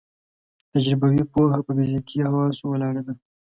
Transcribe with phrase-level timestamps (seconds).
[0.71, 3.13] تجربوي پوهه په فزیکي حواسو ولاړه ده.